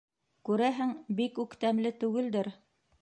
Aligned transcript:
Күрәһең, 0.47 0.95
бик 1.19 1.37
үк 1.43 1.53
тәмле 1.65 1.93
түгелдер. 2.05 2.51